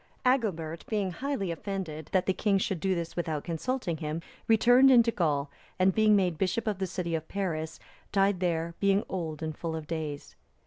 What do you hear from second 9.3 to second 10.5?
and full of days.